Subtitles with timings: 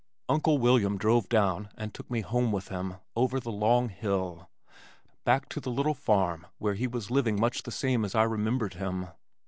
[0.27, 4.49] Uncle William drove down and took me home with him, over the long hill,
[5.25, 8.73] back to the little farm where he was living much the same as I remembered
[8.73, 9.09] him.